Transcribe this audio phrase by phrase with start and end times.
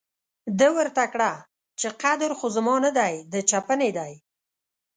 [0.59, 1.31] ده ورته کړه
[1.79, 4.13] چې قدر خو زما نه دی، د چپنې دی.